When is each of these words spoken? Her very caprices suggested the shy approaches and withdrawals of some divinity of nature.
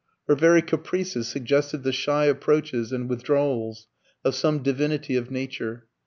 Her 0.27 0.33
very 0.33 0.63
caprices 0.63 1.27
suggested 1.27 1.83
the 1.83 1.91
shy 1.91 2.25
approaches 2.25 2.91
and 2.91 3.07
withdrawals 3.07 3.85
of 4.25 4.33
some 4.33 4.63
divinity 4.63 5.15
of 5.15 5.29
nature. 5.29 5.85